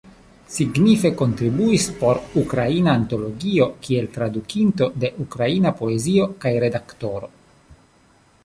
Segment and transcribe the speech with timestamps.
[0.51, 7.31] Signife kontribuis por Ukraina Antologio kiel tradukinto de ukraina poezio kaj redaktoro.